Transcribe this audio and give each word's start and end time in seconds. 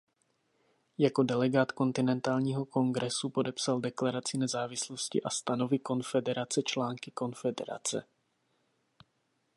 Jako 0.97 1.23
delegát 1.23 1.71
kontinentálního 1.71 2.65
kongresu 2.65 3.29
podepsal 3.29 3.79
Deklaraci 3.79 4.37
nezávislosti 4.37 5.21
a 5.23 5.29
stanovy 5.29 5.79
Konfederace 5.79 6.61
Články 6.63 7.11
Konfederace. 7.11 8.03